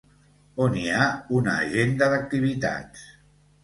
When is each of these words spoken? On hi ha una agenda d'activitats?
On 0.65 0.77
hi 0.79 0.85
ha 0.95 1.03
una 1.41 1.55
agenda 1.69 2.11
d'activitats? 2.17 3.09